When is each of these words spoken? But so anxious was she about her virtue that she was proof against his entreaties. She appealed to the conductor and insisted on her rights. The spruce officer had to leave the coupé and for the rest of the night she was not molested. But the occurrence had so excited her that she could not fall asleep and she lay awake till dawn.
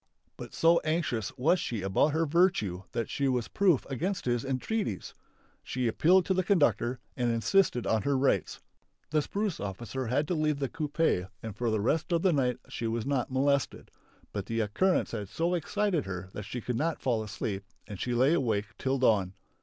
But 0.35 0.55
so 0.55 0.79
anxious 0.79 1.31
was 1.37 1.59
she 1.59 1.83
about 1.83 2.07
her 2.11 2.25
virtue 2.25 2.81
that 2.91 3.07
she 3.07 3.27
was 3.27 3.47
proof 3.47 3.85
against 3.87 4.25
his 4.25 4.43
entreaties. 4.43 5.13
She 5.61 5.87
appealed 5.87 6.25
to 6.25 6.33
the 6.33 6.43
conductor 6.43 6.99
and 7.15 7.29
insisted 7.31 7.85
on 7.85 8.01
her 8.01 8.17
rights. 8.17 8.59
The 9.11 9.21
spruce 9.21 9.59
officer 9.59 10.07
had 10.07 10.27
to 10.29 10.33
leave 10.33 10.57
the 10.57 10.69
coupé 10.69 11.29
and 11.43 11.55
for 11.55 11.69
the 11.69 11.81
rest 11.81 12.11
of 12.11 12.23
the 12.23 12.33
night 12.33 12.57
she 12.67 12.87
was 12.87 13.05
not 13.05 13.29
molested. 13.31 13.91
But 14.33 14.47
the 14.47 14.61
occurrence 14.61 15.11
had 15.11 15.29
so 15.29 15.53
excited 15.53 16.07
her 16.07 16.31
that 16.33 16.45
she 16.45 16.61
could 16.61 16.77
not 16.77 16.99
fall 17.03 17.21
asleep 17.21 17.63
and 17.85 17.99
she 17.99 18.15
lay 18.15 18.33
awake 18.33 18.75
till 18.79 18.97
dawn. 18.97 19.35